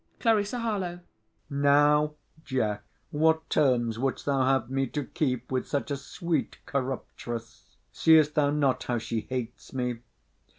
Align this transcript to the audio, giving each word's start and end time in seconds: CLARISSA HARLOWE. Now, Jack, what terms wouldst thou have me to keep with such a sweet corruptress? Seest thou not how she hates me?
CLARISSA 0.19 0.61
HARLOWE. 0.61 0.99
Now, 1.47 2.15
Jack, 2.43 2.81
what 3.11 3.47
terms 3.51 3.99
wouldst 3.99 4.25
thou 4.25 4.45
have 4.47 4.67
me 4.67 4.87
to 4.87 5.05
keep 5.05 5.51
with 5.51 5.67
such 5.67 5.91
a 5.91 5.95
sweet 5.95 6.57
corruptress? 6.65 7.77
Seest 7.91 8.33
thou 8.33 8.49
not 8.49 8.83
how 8.85 8.97
she 8.97 9.27
hates 9.29 9.73
me? 9.73 9.99